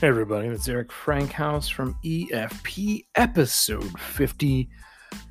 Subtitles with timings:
[0.00, 4.68] Hey everybody, it's Eric Frankhouse from EFP episode 50.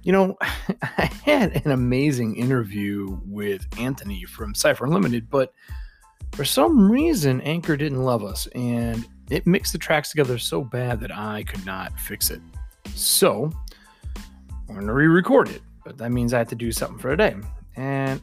[0.04, 5.54] You know, I had an amazing interview with Anthony from Cypher Unlimited, but
[6.34, 11.00] for some reason Anchor didn't love us and it mixed the tracks together so bad
[11.00, 12.42] that I could not fix it.
[12.94, 13.50] So,
[14.68, 17.38] I'm to re-record it, but that means I have to do something for today.
[17.78, 18.22] And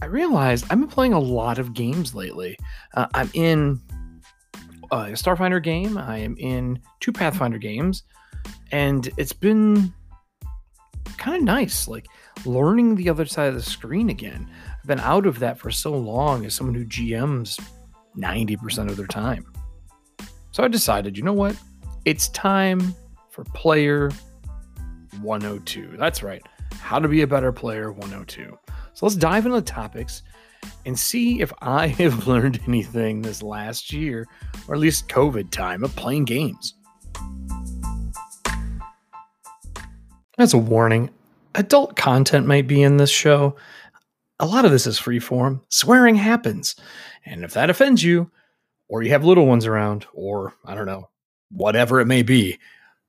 [0.00, 2.56] I realized I've been playing a lot of games lately.
[2.94, 3.78] Uh, I'm in
[4.92, 5.96] a Starfinder game.
[5.96, 8.04] I am in two Pathfinder games,
[8.70, 9.92] and it's been
[11.16, 12.06] kind of nice, like
[12.44, 14.48] learning the other side of the screen again.
[14.78, 17.58] I've been out of that for so long as someone who GMs
[18.18, 19.46] 90% of their time.
[20.50, 21.56] So I decided, you know what?
[22.04, 22.94] It's time
[23.30, 24.10] for player
[25.22, 25.96] 102.
[25.98, 26.42] That's right.
[26.74, 28.58] How to be a better player 102.
[28.92, 30.22] So let's dive into the topics
[30.84, 34.26] and see if I have learned anything this last year,
[34.68, 36.74] or at least COVID time, of playing games.
[40.38, 41.10] As a warning,
[41.54, 43.56] adult content might be in this show.
[44.40, 45.60] A lot of this is freeform.
[45.68, 46.74] Swearing happens.
[47.24, 48.30] And if that offends you,
[48.88, 51.08] or you have little ones around, or I don't know,
[51.50, 52.58] whatever it may be,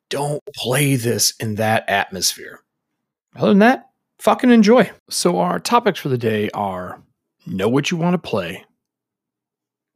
[0.09, 2.59] don't play this in that atmosphere.
[3.35, 4.91] Other than that, fucking enjoy.
[5.09, 7.01] So, our topics for the day are
[7.45, 8.65] know what you want to play,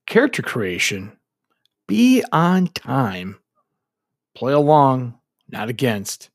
[0.06, 1.18] character creation,
[1.88, 3.40] be on time,
[4.36, 5.18] play along,
[5.50, 6.30] not against,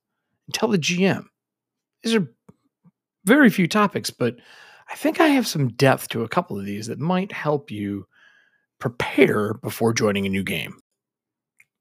[0.46, 1.24] and tell the GM.
[2.02, 2.32] These are
[3.24, 4.36] very few topics, but
[4.90, 8.06] I think I have some depth to a couple of these that might help you
[8.78, 10.81] prepare before joining a new game.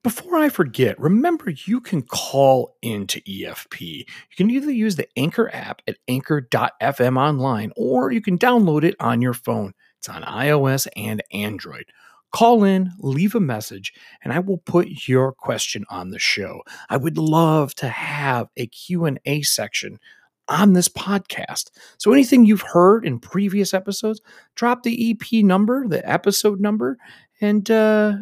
[0.04, 3.82] Before I forget, remember you can call into EFP.
[3.82, 8.96] You can either use the Anchor app at anchor.fm online or you can download it
[9.00, 9.74] on your phone.
[10.00, 11.86] It's on iOS and Android.
[12.34, 16.62] Call in, leave a message, and I will put your question on the show.
[16.90, 20.00] I would love to have a Q&A section
[20.48, 21.70] on this podcast.
[21.98, 24.22] So anything you've heard in previous episodes,
[24.56, 26.98] drop the EP number, the episode number,
[27.40, 28.14] and uh,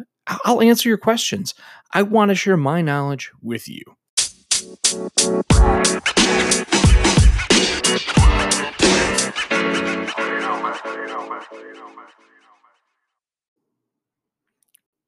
[0.44, 1.54] I'll answer your questions.
[1.92, 3.82] I want to share my knowledge with you.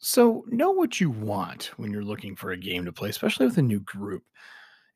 [0.05, 3.57] So, know what you want when you're looking for a game to play, especially with
[3.57, 4.25] a new group.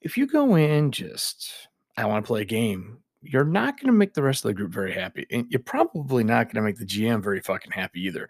[0.01, 3.97] If you go in just, I want to play a game, you're not going to
[3.97, 5.27] make the rest of the group very happy.
[5.31, 8.29] And you're probably not going to make the GM very fucking happy either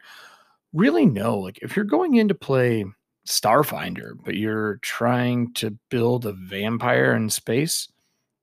[0.77, 2.85] really know like if you're going in to play
[3.27, 7.89] Starfinder, but you're trying to build a vampire in space,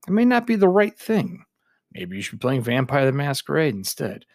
[0.08, 1.46] it may not be the right thing.
[1.94, 4.26] Maybe you should be playing Vampire the Masquerade instead.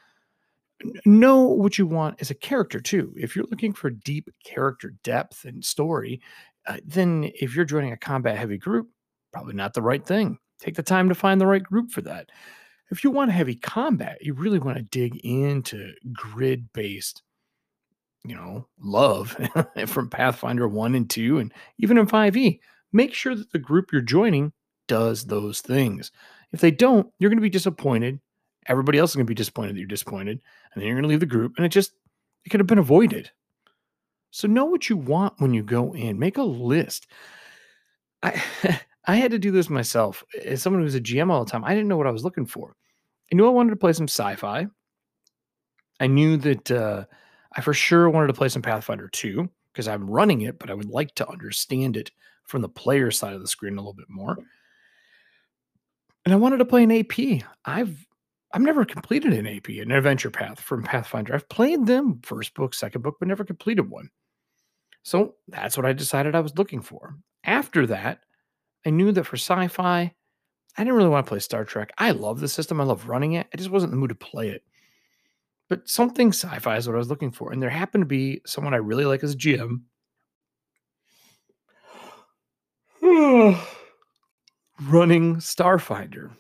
[1.05, 3.13] Know what you want as a character too.
[3.17, 6.21] If you're looking for deep character depth and story,
[6.67, 8.89] uh, then if you're joining a combat heavy group,
[9.33, 10.39] probably not the right thing.
[10.61, 12.31] Take the time to find the right group for that.
[12.91, 17.23] If you want heavy combat, you really want to dig into grid based
[18.29, 19.37] you know, love
[19.87, 22.61] from Pathfinder 1 and 2 and even in 5e,
[22.93, 24.53] make sure that the group you're joining
[24.87, 26.13] does those things.
[26.53, 28.21] If they don't, you're going to be disappointed.
[28.67, 30.41] Everybody else is going to be disappointed that you're disappointed.
[30.73, 31.93] And then you're going to leave the group and it just
[32.45, 33.31] it could have been avoided.
[34.31, 36.19] So know what you want when you go in.
[36.19, 37.07] Make a list.
[38.23, 38.43] I
[39.07, 40.23] I had to do this myself.
[40.45, 42.45] As someone who's a GM all the time, I didn't know what I was looking
[42.45, 42.77] for.
[43.33, 44.67] I knew I wanted to play some sci-fi.
[45.99, 47.05] I knew that uh,
[47.53, 50.75] I for sure wanted to play some Pathfinder 2 because I'm running it, but I
[50.75, 52.11] would like to understand it
[52.45, 54.37] from the player side of the screen a little bit more.
[56.25, 57.43] And I wanted to play an AP.
[57.65, 58.07] I've
[58.53, 61.35] I've never completed an AP, an adventure path from Pathfinder.
[61.35, 64.09] I've played them first book, second book, but never completed one.
[65.03, 67.17] So that's what I decided I was looking for.
[67.45, 68.21] After that,
[68.87, 71.93] I knew that for sci-fi, I didn't really want to play Star Trek.
[71.99, 72.81] I love the system.
[72.81, 73.47] I love running it.
[73.53, 74.63] I just wasn't in the mood to play it
[75.69, 77.53] but something sci-fi is what I was looking for.
[77.53, 79.83] And there happened to be someone I really like as a GM.
[84.83, 86.31] running Starfinder.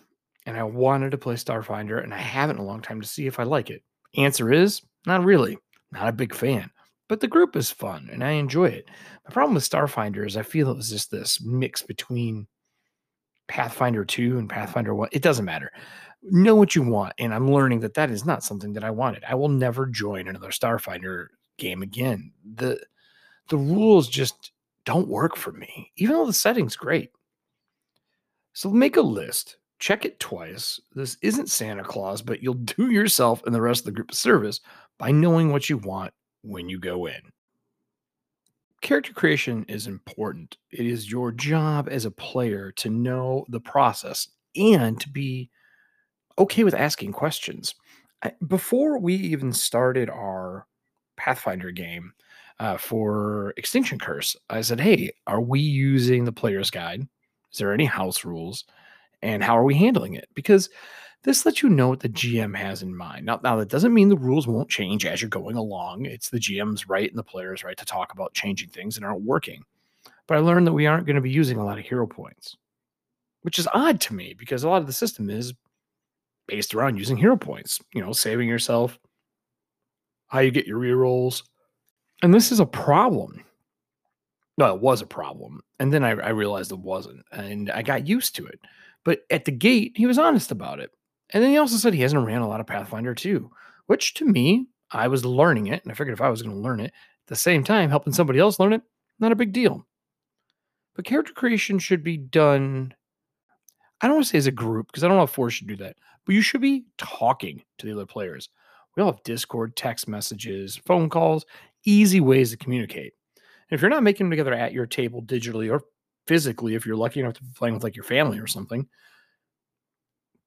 [0.46, 3.26] And I wanted to play Starfinder, and I haven't in a long time to see
[3.26, 3.82] if I like it.
[4.16, 5.58] Answer is not really.
[5.92, 6.70] Not a big fan.
[7.08, 8.88] But the group is fun and I enjoy it.
[9.26, 12.46] My problem with Starfinder is I feel it was just this mix between
[13.48, 15.08] Pathfinder 2 and Pathfinder 1.
[15.12, 15.72] It doesn't matter
[16.22, 17.14] know what you want.
[17.18, 19.24] And I'm learning that that is not something that I wanted.
[19.24, 21.28] I will never join another Starfinder
[21.58, 22.32] game again.
[22.54, 22.80] The
[23.48, 24.52] the rules just
[24.84, 27.10] don't work for me, even though the setting's great.
[28.52, 30.80] So make a list, check it twice.
[30.94, 34.14] This isn't Santa Claus, but you'll do yourself and the rest of the group a
[34.14, 34.60] service
[34.98, 36.12] by knowing what you want
[36.42, 37.32] when you go in.
[38.80, 40.56] character creation is important.
[40.70, 45.50] It is your job as a player to know the process and to be
[46.38, 47.74] okay with asking questions.
[48.46, 50.66] Before we even started our
[51.16, 52.12] Pathfinder game
[52.58, 57.06] uh, for Extinction Curse, I said, Hey, are we using the player's guide?
[57.52, 58.64] Is there any house rules?
[59.22, 60.28] And how are we handling it?
[60.34, 60.68] Because
[61.24, 63.26] this lets you know what the GM has in mind.
[63.26, 66.06] Now, now that doesn't mean the rules won't change as you're going along.
[66.06, 69.22] It's the GM's right and the player's right to talk about changing things that aren't
[69.22, 69.62] working.
[70.26, 72.56] But I learned that we aren't going to be using a lot of hero points,
[73.42, 75.54] which is odd to me because a lot of the system is
[76.48, 78.98] based around using hero points, you know, saving yourself,
[80.26, 81.42] how you get your rerolls.
[82.22, 83.44] And this is a problem.
[84.56, 85.60] No, it was a problem.
[85.78, 87.24] And then I, I realized it wasn't.
[87.30, 88.58] And I got used to it.
[89.04, 90.90] But at the gate, he was honest about it.
[91.30, 93.48] And then he also said he hasn't ran a lot of Pathfinder 2,
[93.86, 95.82] which to me, I was learning it.
[95.82, 98.12] And I figured if I was going to learn it at the same time, helping
[98.12, 98.82] somebody else learn it,
[99.20, 99.86] not a big deal.
[100.96, 102.94] But character creation should be done,
[104.00, 105.66] I don't want to say as a group, because I don't know if four should
[105.66, 108.48] do that, but you should be talking to the other players.
[108.96, 111.46] We all have Discord, text messages, phone calls,
[111.84, 113.14] easy ways to communicate.
[113.36, 115.82] And if you're not making them together at your table digitally or
[116.26, 118.86] physically, if you're lucky enough to be playing with like your family or something,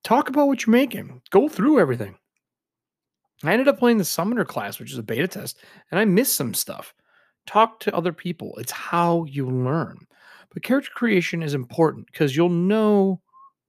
[0.03, 1.21] talk about what you're making.
[1.29, 2.17] Go through everything.
[3.43, 5.59] I ended up playing the Summoner class, which is a beta test,
[5.89, 6.93] and I missed some stuff.
[7.47, 8.53] Talk to other people.
[8.57, 9.97] It's how you learn.
[10.53, 13.19] But character creation is important because you'll know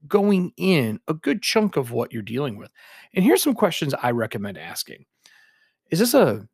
[0.08, 2.70] going in a good chunk of what you're dealing with.
[3.14, 5.04] And here's some questions I recommend asking.
[5.90, 6.46] Is this a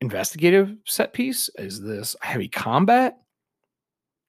[0.00, 1.50] investigative set piece?
[1.58, 3.18] Is this heavy combat?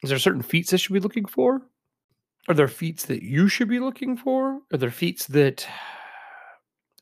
[0.04, 1.62] Is there certain feats that should be looking for?
[2.48, 4.60] Are there feats that you should be looking for?
[4.74, 5.68] Are there feats that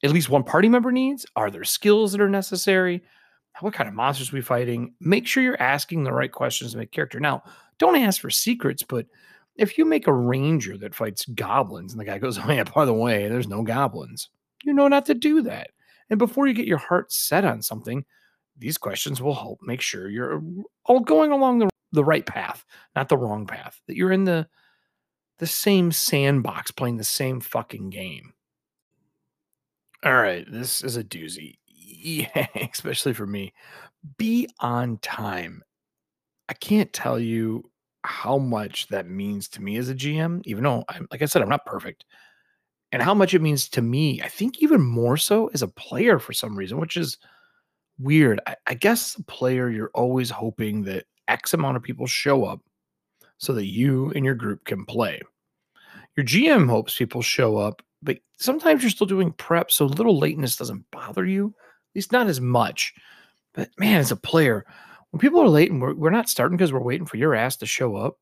[0.03, 1.25] at least one party member needs?
[1.35, 3.03] Are there skills that are necessary?
[3.61, 4.93] What kind of monsters we fighting?
[4.99, 7.19] Make sure you're asking the right questions to make character.
[7.19, 7.43] Now,
[7.79, 9.07] don't ask for secrets, but
[9.57, 12.85] if you make a ranger that fights goblins and the guy goes, Oh, yeah, by
[12.85, 14.29] the way, there's no goblins,
[14.63, 15.71] you know not to do that.
[16.09, 18.05] And before you get your heart set on something,
[18.57, 20.41] these questions will help make sure you're
[20.85, 22.65] all going along the, the right path,
[22.95, 24.47] not the wrong path, that you're in the
[25.39, 28.33] the same sandbox playing the same fucking game.
[30.03, 31.57] All right, this is a doozy.
[31.99, 33.53] Yeah, especially for me.
[34.17, 35.63] Be on time.
[36.47, 37.63] I can't tell you
[38.07, 41.41] how much that means to me as a GM, even though I'm like I said,
[41.41, 42.05] I'm not perfect.
[42.91, 46.19] And how much it means to me, I think even more so as a player
[46.19, 47.17] for some reason, which is
[47.99, 48.39] weird.
[48.47, 52.45] I, I guess as a player, you're always hoping that X amount of people show
[52.45, 52.61] up
[53.37, 55.21] so that you and your group can play.
[56.15, 60.55] Your GM hopes people show up, but sometimes you're still doing prep, so little lateness
[60.55, 62.93] doesn't bother you, at least not as much.
[63.53, 64.65] But man, as a player,
[65.17, 67.55] when people are late and we're, we're not starting because we're waiting for your ass
[67.57, 68.19] to show up,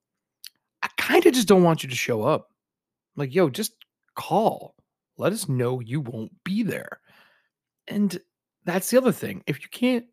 [0.82, 2.52] I kind of just don't want you to show up.
[3.18, 3.74] Like, yo, just
[4.16, 4.76] call.
[5.18, 7.02] Let us know you won't be there.
[7.90, 8.18] And
[8.64, 9.44] that's the other thing.
[9.46, 10.06] If you can't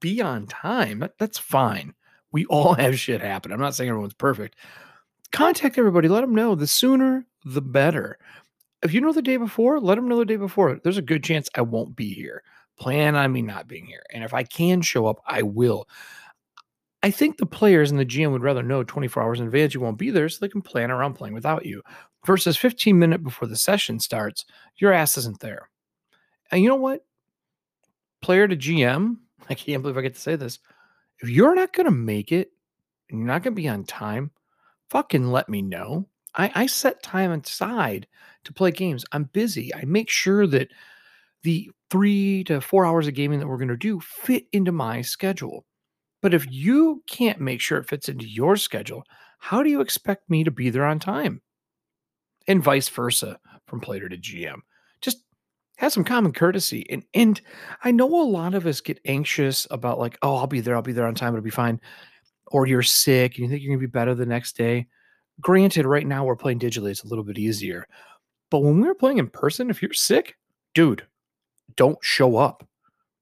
[0.00, 1.92] be on time, that, that's fine.
[2.32, 3.52] We all have shit happen.
[3.52, 4.56] I'm not saying everyone's perfect.
[5.30, 6.08] Contact everybody.
[6.08, 6.54] Let them know.
[6.54, 8.16] The sooner, the better.
[8.82, 10.80] If you know the day before, let them know the day before.
[10.82, 12.42] There's a good chance I won't be here.
[12.78, 14.02] Plan on me not being here.
[14.12, 15.88] And if I can show up, I will.
[17.02, 19.80] I think the players and the GM would rather know 24 hours in advance you
[19.80, 21.82] won't be there so they can plan around playing without you.
[22.26, 24.44] Versus 15 minutes before the session starts,
[24.76, 25.68] your ass isn't there.
[26.50, 27.04] And you know what?
[28.20, 29.16] Player to GM,
[29.48, 30.58] I can't believe I get to say this.
[31.20, 32.52] If you're not going to make it
[33.08, 34.30] and you're not going to be on time,
[34.90, 36.06] fucking let me know.
[36.34, 38.06] I, I set time aside
[38.44, 39.04] to play games.
[39.12, 39.74] I'm busy.
[39.74, 40.68] I make sure that
[41.42, 45.00] the three to four hours of gaming that we're going to do fit into my
[45.00, 45.64] schedule.
[46.20, 49.04] But if you can't make sure it fits into your schedule,
[49.38, 51.40] how do you expect me to be there on time?
[52.46, 54.60] And vice versa from player to GM.
[55.00, 55.18] Just
[55.76, 56.86] have some common courtesy.
[56.90, 57.40] And and
[57.84, 60.82] I know a lot of us get anxious about like, oh, I'll be there, I'll
[60.82, 61.80] be there on time, it'll be fine.
[62.48, 64.86] Or you're sick and you think you're gonna be better the next day.
[65.40, 67.86] Granted, right now we're playing digitally, it's a little bit easier.
[68.50, 70.36] But when we we're playing in person, if you're sick,
[70.74, 71.06] dude,
[71.76, 72.66] don't show up.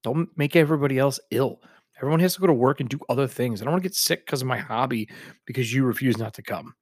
[0.03, 1.61] Don't make everybody else ill.
[1.97, 3.61] Everyone has to go to work and do other things.
[3.61, 5.09] I don't want to get sick because of my hobby
[5.45, 6.73] because you refuse not to come.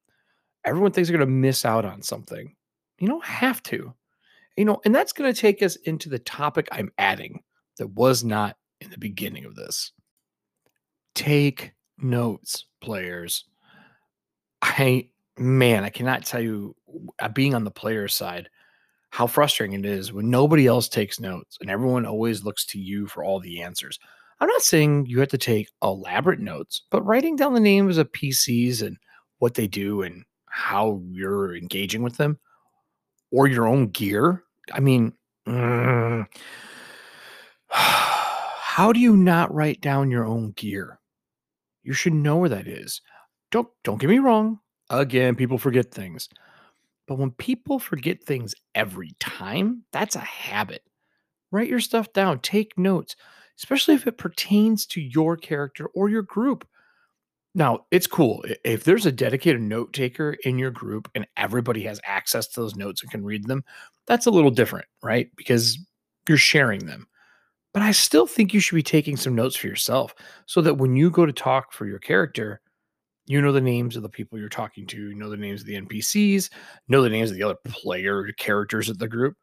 [0.64, 2.54] Everyone thinks they're going to miss out on something.
[2.98, 3.94] You don't have to.
[4.56, 7.42] You know, and that's going to take us into the topic I'm adding
[7.78, 9.92] that was not in the beginning of this.
[11.14, 13.44] Take notes, players.
[14.62, 16.74] I, man, I cannot tell you,
[17.20, 18.48] uh, being on the player side,
[19.10, 23.06] how frustrating it is when nobody else takes notes and everyone always looks to you
[23.06, 23.98] for all the answers.
[24.40, 28.12] I'm not saying you have to take elaborate notes, but writing down the names of
[28.12, 28.98] PCs and
[29.38, 32.38] what they do and how you're engaging with them
[33.30, 34.42] or your own gear.
[34.72, 35.12] I mean,
[35.46, 36.26] mm,
[37.68, 40.98] how do you not write down your own gear?
[41.82, 43.00] You should know where that is.
[43.50, 44.58] Don't don't get me wrong.
[44.90, 46.28] Again, people forget things.
[47.06, 50.82] But when people forget things every time, that's a habit.
[51.52, 53.16] Write your stuff down, take notes,
[53.58, 56.66] especially if it pertains to your character or your group.
[57.54, 58.44] Now, it's cool.
[58.64, 62.76] If there's a dedicated note taker in your group and everybody has access to those
[62.76, 63.64] notes and can read them,
[64.06, 65.30] that's a little different, right?
[65.36, 65.78] Because
[66.28, 67.06] you're sharing them.
[67.72, 70.14] But I still think you should be taking some notes for yourself
[70.46, 72.60] so that when you go to talk for your character,
[73.26, 75.66] you know the names of the people you're talking to, you know the names of
[75.66, 76.50] the NPCs,
[76.88, 79.36] know the names of the other player characters of the group.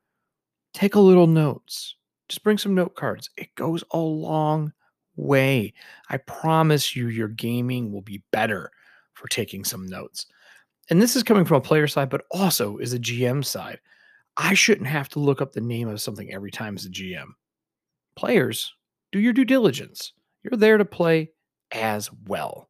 [0.73, 1.95] Take a little notes.
[2.29, 3.29] Just bring some note cards.
[3.37, 4.71] It goes a long
[5.15, 5.73] way.
[6.09, 8.71] I promise you, your gaming will be better
[9.13, 10.25] for taking some notes.
[10.89, 13.79] And this is coming from a player side, but also is a GM side.
[14.37, 17.27] I shouldn't have to look up the name of something every time as a GM.
[18.15, 18.73] Players,
[19.11, 20.13] do your due diligence.
[20.41, 21.31] You're there to play
[21.71, 22.69] as well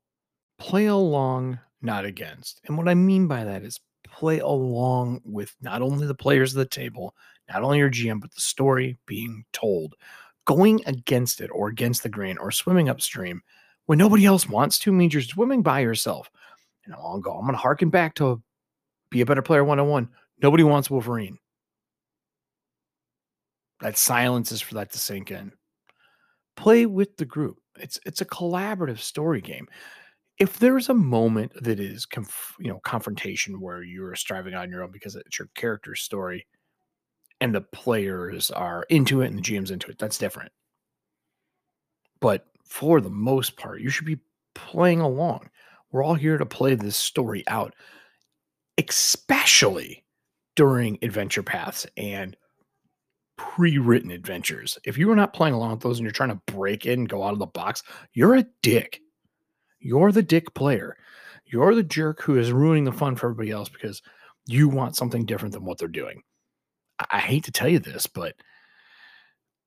[0.64, 2.62] play along, not against.
[2.66, 6.60] And what I mean by that is play along with not only the players of
[6.60, 7.14] the table,
[7.52, 9.96] not only your GM, but the story being told.
[10.46, 13.42] Going against it or against the grain or swimming upstream
[13.88, 16.32] when nobody else wants to means you're swimming by yourself.
[16.86, 18.42] And I'll go, I'm going to harken back to
[19.10, 20.08] be a better player 101.
[20.42, 21.40] Nobody wants Wolverine.
[23.82, 25.52] That silence is for that to sink in.
[26.56, 27.58] Play with the group.
[27.78, 29.68] It's it's a collaborative story game
[30.44, 34.84] if there's a moment that is conf- you know confrontation where you're striving on your
[34.84, 36.46] own because it's your character's story
[37.40, 40.52] and the players are into it and the GM's into it, that's different.
[42.20, 44.20] But for the most part, you should be
[44.54, 45.50] playing along.
[45.94, 47.74] We're all here to play this story out,
[48.78, 50.04] especially
[50.58, 52.36] during adventure paths and
[53.38, 54.78] pre-written adventures.
[54.84, 57.10] If you are not playing along with those and you're trying to break in and
[57.10, 57.82] go out of the box,
[58.12, 59.00] you're a dick.
[59.84, 60.96] You're the dick player.
[61.46, 64.02] You're the jerk who is ruining the fun for everybody else because
[64.48, 66.24] you want something different than what they're doing.
[67.00, 68.36] I, I hate to tell you this, but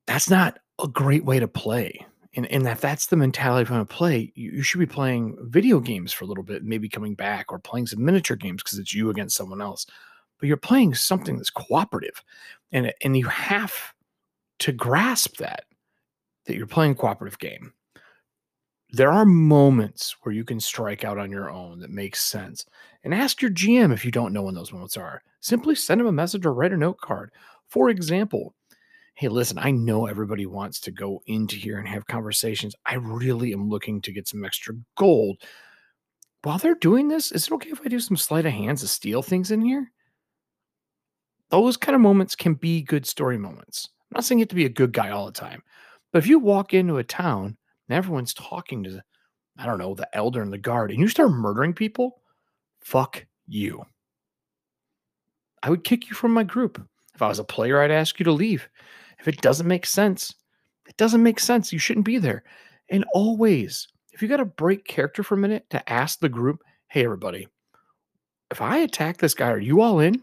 [0.06, 2.04] that's not a great way to play.
[2.35, 5.38] And, and that that's the mentality of how to play, you, you should be playing
[5.42, 8.78] video games for a little bit, maybe coming back or playing some miniature games because
[8.78, 9.87] it's you against someone else.
[10.38, 12.23] But you're playing something that's cooperative.
[12.73, 13.73] And, and you have
[14.61, 15.64] to grasp that,
[16.44, 17.73] that you're playing a cooperative game
[18.97, 22.65] there are moments where you can strike out on your own that makes sense.
[23.05, 25.23] And ask your GM if you don't know when those moments are.
[25.41, 27.31] Simply send him a message or write a note card.
[27.69, 28.55] For example,
[29.15, 32.75] hey, listen, I know everybody wants to go into here and have conversations.
[32.87, 35.43] I really am looking to get some extra gold.
[36.43, 38.88] While they're doing this, is it okay if I do some sleight of hands to
[38.88, 39.93] steal things in here?
[41.50, 43.91] Those kind of moments can be good story moments.
[44.11, 45.62] I'm not saying you have to be a good guy all the time,
[46.12, 47.57] but if you walk into a town
[47.88, 49.02] and everyone's talking to,
[49.59, 52.21] I don't know, the elder and the guard, and you start murdering people,
[52.81, 53.85] fuck you.
[55.62, 56.81] I would kick you from my group.
[57.14, 58.69] If I was a player, I'd ask you to leave.
[59.19, 60.35] If it doesn't make sense,
[60.87, 61.73] it doesn't make sense.
[61.73, 62.45] You shouldn't be there.
[62.90, 66.62] And always, if you got to break character for a minute to ask the group,
[66.88, 67.49] hey, everybody,
[68.50, 70.23] if I attack this guy, are you all in?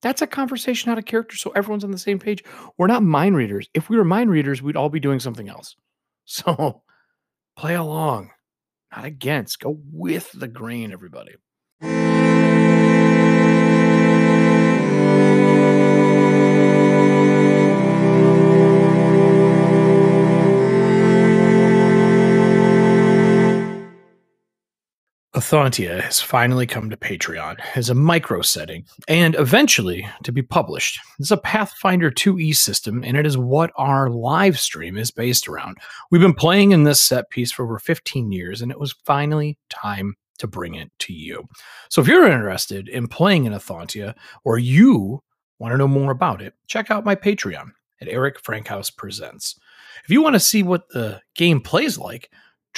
[0.00, 1.36] That's a conversation out of character.
[1.36, 2.42] So everyone's on the same page.
[2.76, 3.68] We're not mind readers.
[3.74, 5.76] If we were mind readers, we'd all be doing something else.
[6.30, 6.82] So
[7.56, 8.32] play along,
[8.94, 9.60] not against.
[9.60, 11.36] Go with the grain, everybody.
[25.48, 31.00] Athontia has finally come to Patreon as a micro setting and eventually to be published.
[31.18, 35.78] It's a Pathfinder 2e system, and it is what our live stream is based around.
[36.10, 39.56] We've been playing in this set piece for over 15 years, and it was finally
[39.70, 41.48] time to bring it to you.
[41.88, 44.14] So if you're interested in playing in Athontia
[44.44, 45.22] or you
[45.58, 47.70] want to know more about it, check out my Patreon
[48.02, 49.58] at Eric Frankhouse Presents.
[50.04, 52.28] If you want to see what the game plays like,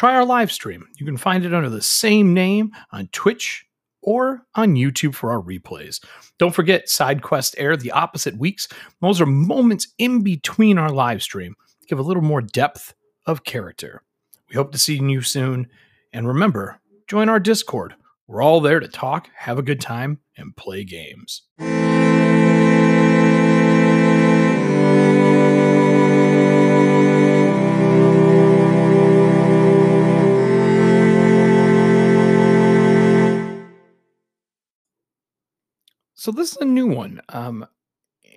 [0.00, 0.88] try our live stream.
[0.96, 3.66] You can find it under the same name on Twitch
[4.00, 6.02] or on YouTube for our replays.
[6.38, 8.66] Don't forget Side Quest Air the opposite weeks.
[9.02, 11.54] Those are moments in between our live stream.
[11.86, 12.94] Give a little more depth
[13.26, 14.02] of character.
[14.48, 15.68] We hope to see you soon.
[16.14, 17.94] And remember, join our Discord.
[18.26, 21.42] We're all there to talk, have a good time, and play games.
[36.20, 37.22] So this is a new one.
[37.30, 37.66] Um,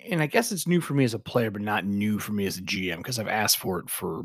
[0.08, 2.46] and I guess it's new for me as a player, but not new for me
[2.46, 4.22] as a GM because I've asked for it for,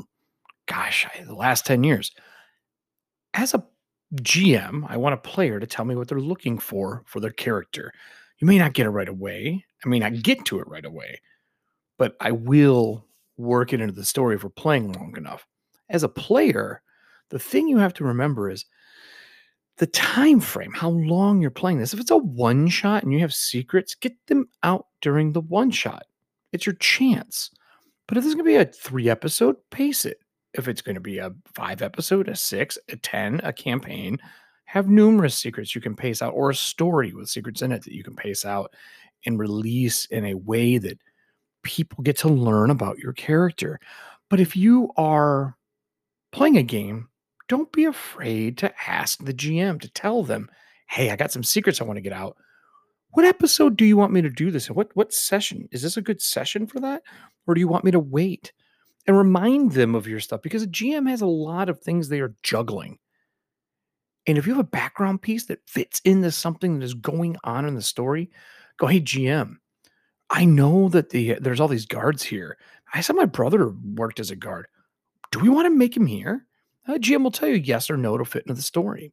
[0.64, 2.10] gosh, the last 10 years.
[3.34, 3.62] As a
[4.14, 7.92] GM, I want a player to tell me what they're looking for for their character.
[8.38, 9.62] You may not get it right away.
[9.84, 11.20] I may not get to it right away,
[11.98, 13.04] but I will
[13.36, 15.46] work it into the story if we're playing long enough.
[15.90, 16.80] As a player,
[17.28, 18.64] the thing you have to remember is
[19.80, 21.94] the time frame, how long you're playing this.
[21.94, 25.70] If it's a one shot and you have secrets, get them out during the one
[25.70, 26.04] shot.
[26.52, 27.50] It's your chance.
[28.06, 30.20] But if this is going to be a three episode, pace it.
[30.52, 34.18] If it's going to be a five episode, a six, a 10, a campaign,
[34.66, 37.94] have numerous secrets you can pace out or a story with secrets in it that
[37.94, 38.74] you can pace out
[39.24, 40.98] and release in a way that
[41.62, 43.80] people get to learn about your character.
[44.28, 45.56] But if you are
[46.32, 47.08] playing a game,
[47.50, 50.48] don't be afraid to ask the GM to tell them,
[50.88, 52.36] "Hey, I got some secrets I want to get out.
[53.10, 54.70] What episode do you want me to do this?
[54.70, 55.68] What what session?
[55.72, 57.02] Is this a good session for that?
[57.48, 58.52] Or do you want me to wait?"
[59.08, 62.20] And remind them of your stuff because a GM has a lot of things they
[62.20, 63.00] are juggling.
[64.28, 67.64] And if you have a background piece that fits into something that is going on
[67.64, 68.30] in the story,
[68.76, 69.58] go, "Hey GM,
[70.28, 72.56] I know that the there's all these guards here.
[72.94, 74.68] I saw my brother worked as a guard.
[75.32, 76.46] Do we want to make him here?"
[76.86, 79.12] Uh, GM will tell you yes or no to fit into the story.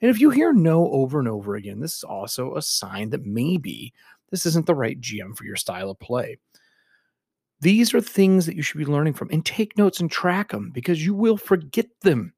[0.00, 3.26] And if you hear no over and over again, this is also a sign that
[3.26, 3.92] maybe
[4.30, 6.38] this isn't the right GM for your style of play.
[7.60, 10.70] These are things that you should be learning from and take notes and track them
[10.72, 12.32] because you will forget them.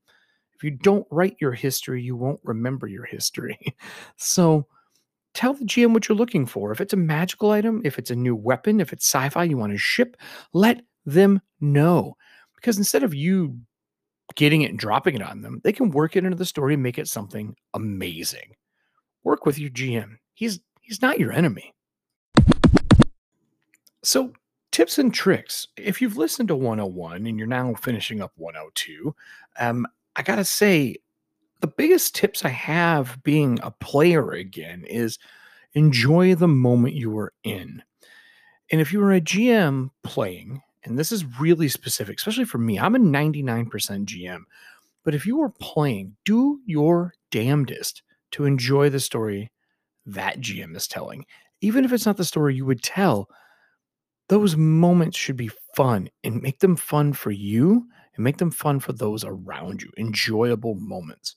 [0.54, 3.58] If you don't write your history, you won't remember your history.
[4.16, 4.66] so
[5.34, 6.72] tell the GM what you're looking for.
[6.72, 9.56] If it's a magical item, if it's a new weapon, if it's sci fi you
[9.56, 10.16] want to ship,
[10.52, 12.16] let them know.
[12.56, 13.58] Because instead of you
[14.34, 16.82] getting it and dropping it on them, they can work it into the story and
[16.82, 18.56] make it something amazing.
[19.24, 20.16] Work with your GM.
[20.34, 21.72] He's he's not your enemy.
[24.02, 24.32] So,
[24.72, 25.68] tips and tricks.
[25.76, 29.14] If you've listened to 101 and you're now finishing up 102,
[29.60, 30.96] um, I gotta say,
[31.60, 35.18] the biggest tips I have being a player again is
[35.74, 37.82] enjoy the moment you are in.
[38.70, 42.78] And if you were a GM playing and this is really specific, especially for me.
[42.78, 44.42] I'm a 99% GM.
[45.04, 49.50] But if you are playing, do your damnedest to enjoy the story
[50.06, 51.26] that GM is telling.
[51.60, 53.28] Even if it's not the story you would tell,
[54.28, 58.80] those moments should be fun and make them fun for you and make them fun
[58.80, 59.90] for those around you.
[59.96, 61.36] Enjoyable moments.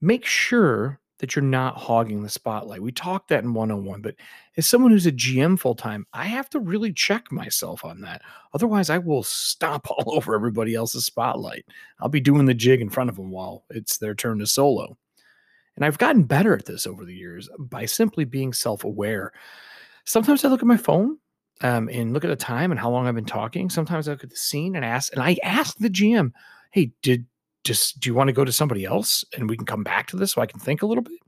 [0.00, 2.82] Make sure that you're not hogging the spotlight.
[2.82, 4.14] We talked that in 101, but
[4.56, 8.22] as someone who's a GM full time, I have to really check myself on that.
[8.54, 11.66] Otherwise, I will stomp all over everybody else's spotlight.
[12.00, 14.96] I'll be doing the jig in front of them while it's their turn to solo.
[15.76, 19.32] And I've gotten better at this over the years by simply being self aware.
[20.04, 21.18] Sometimes I look at my phone
[21.60, 23.70] um, and look at the time and how long I've been talking.
[23.70, 26.32] Sometimes I look at the scene and ask, and I ask the GM,
[26.70, 27.26] hey, did
[27.64, 30.16] just do you want to go to somebody else and we can come back to
[30.16, 31.18] this so I can think a little bit?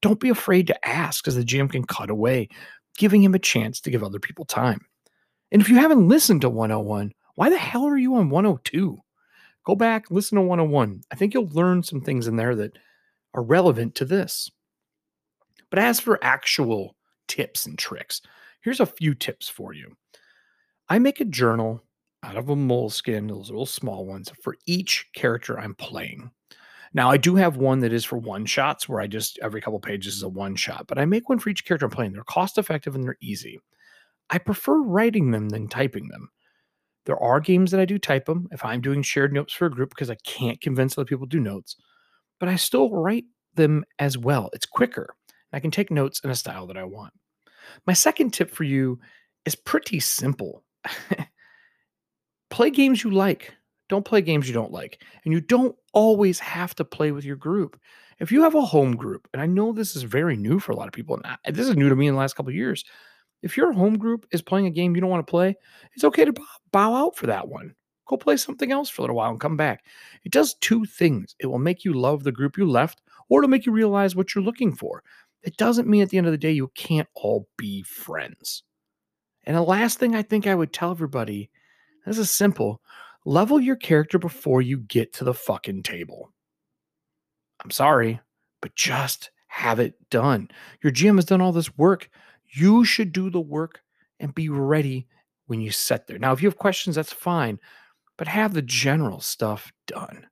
[0.00, 2.48] Don't be afraid to ask because the GM can cut away,
[2.96, 4.80] giving him a chance to give other people time.
[5.50, 8.98] And if you haven't listened to 101, why the hell are you on 102?
[9.64, 11.02] Go back, listen to 101.
[11.10, 12.78] I think you'll learn some things in there that
[13.34, 14.50] are relevant to this.
[15.70, 16.96] But as for actual
[17.26, 18.22] tips and tricks,
[18.62, 19.96] here's a few tips for you.
[20.88, 21.82] I make a journal
[22.22, 26.30] out of a Moleskine, those little small ones, for each character I'm playing.
[26.94, 29.78] Now, I do have one that is for one shots where I just every couple
[29.78, 32.12] pages is a one shot, but I make one for each character I'm playing.
[32.12, 33.60] They're cost effective and they're easy.
[34.30, 36.30] I prefer writing them than typing them.
[37.06, 39.70] There are games that I do type them if I'm doing shared notes for a
[39.70, 41.76] group because I can't convince other people to do notes,
[42.40, 44.50] but I still write them as well.
[44.52, 45.14] It's quicker.
[45.52, 47.12] I can take notes in a style that I want.
[47.86, 48.98] My second tip for you
[49.44, 50.64] is pretty simple.
[52.50, 53.54] play games you like.
[53.88, 55.02] Don't play games you don't like.
[55.24, 57.80] And you don't always have to play with your group.
[58.20, 60.76] If you have a home group, and I know this is very new for a
[60.76, 62.56] lot of people, and uh, this is new to me in the last couple of
[62.56, 62.84] years.
[63.42, 65.56] If your home group is playing a game you don't want to play,
[65.94, 66.34] it's okay to
[66.72, 67.74] bow out for that one.
[68.08, 69.84] Go play something else for a little while and come back.
[70.24, 71.36] It does two things.
[71.38, 74.34] It will make you love the group you left, or it'll make you realize what
[74.34, 75.02] you're looking for.
[75.42, 78.64] It doesn't mean at the end of the day you can't all be friends.
[79.44, 81.50] And the last thing I think I would tell everybody
[82.08, 82.80] this is simple.
[83.24, 86.32] Level your character before you get to the fucking table.
[87.62, 88.20] I'm sorry,
[88.62, 90.48] but just have it done.
[90.82, 92.08] Your GM has done all this work.
[92.46, 93.82] You should do the work
[94.18, 95.08] and be ready
[95.46, 96.18] when you set there.
[96.18, 97.58] Now, if you have questions, that's fine,
[98.16, 100.26] but have the general stuff done.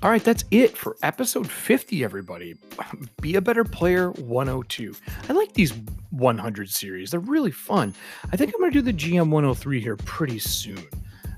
[0.00, 2.54] All right, that's it for episode 50, everybody.
[3.20, 4.94] Be a Better Player 102.
[5.28, 5.72] I like these
[6.10, 7.92] 100 series, they're really fun.
[8.32, 10.78] I think I'm going to do the GM 103 here pretty soon.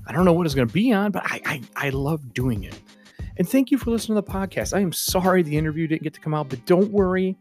[0.05, 2.63] I don't know what it's going to be on, but I, I, I love doing
[2.63, 2.79] it.
[3.37, 4.77] And thank you for listening to the podcast.
[4.77, 7.35] I am sorry the interview didn't get to come out, but don't worry.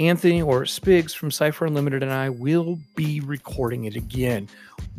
[0.00, 4.48] Anthony or Spigs from Cypher Unlimited and I will be recording it again.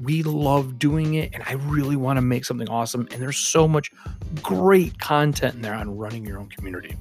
[0.01, 3.07] We love doing it, and I really want to make something awesome.
[3.11, 3.91] And there's so much
[4.41, 6.95] great content in there on running your own community.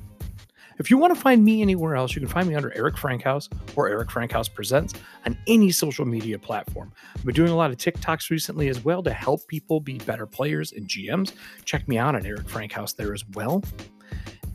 [0.78, 3.48] If you want to find me anywhere else, you can find me under Eric Frankhouse
[3.74, 4.94] or Eric Frankhouse Presents
[5.26, 6.92] on any social media platform.
[7.16, 10.24] I've been doing a lot of TikToks recently as well to help people be better
[10.24, 11.32] players and GMs.
[11.64, 13.64] Check me out on Eric Frankhouse there as well.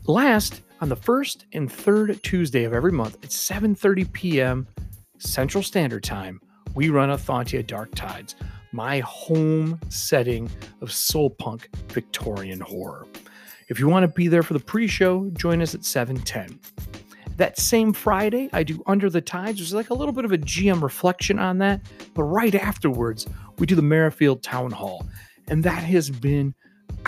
[0.06, 4.66] Last, on the first and third Tuesday of every month at 7:30 p.m.
[5.18, 6.40] Central Standard Time,
[6.74, 8.34] we run Athantia Dark Tides,
[8.72, 13.06] my home setting of soul punk Victorian horror.
[13.68, 16.58] If you want to be there for the pre-show, join us at 7:10.
[17.36, 19.58] That same Friday, I do Under the Tides.
[19.58, 21.80] There's like a little bit of a GM reflection on that,
[22.14, 23.26] but right afterwards,
[23.58, 25.06] we do the Merrifield Town Hall,
[25.48, 26.54] and that has been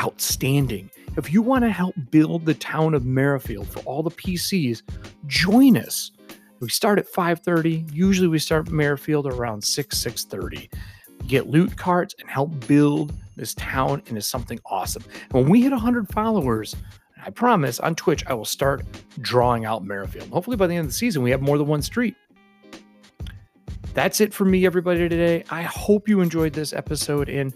[0.00, 0.90] outstanding.
[1.16, 4.82] If you want to help build the town of Merrifield for all the PCs,
[5.26, 6.12] join us.
[6.60, 7.86] We start at 5:30.
[7.92, 10.68] Usually we start Merrifield around 6 6:30.
[11.26, 15.04] Get loot carts and help build this town into something awesome.
[15.30, 16.76] And when we hit 100 followers,
[17.24, 18.84] I promise on Twitch I will start
[19.20, 20.28] drawing out Merrifield.
[20.30, 22.14] Hopefully by the end of the season we have more than one street.
[23.94, 25.42] That's it for me everybody today.
[25.50, 27.52] I hope you enjoyed this episode and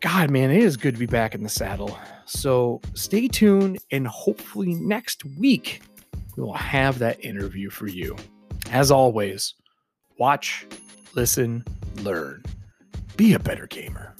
[0.00, 1.98] God, man, it is good to be back in the saddle.
[2.24, 5.82] So stay tuned, and hopefully next week
[6.36, 8.16] we will have that interview for you.
[8.70, 9.54] As always,
[10.18, 10.66] watch,
[11.14, 11.64] listen,
[11.96, 12.42] learn.
[13.16, 14.14] Be a better gamer.